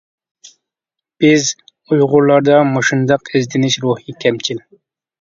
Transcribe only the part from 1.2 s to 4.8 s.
بىز ئۇيغۇرلاردا مۇشۇنداق ئىزدىنىش روھى كەمچىل.